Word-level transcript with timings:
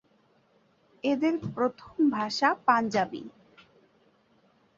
এঁদের 1.03 1.35
প্রথম 1.55 1.93
ভাষা 2.09 2.49
পাঞ্জাবি। 2.67 3.23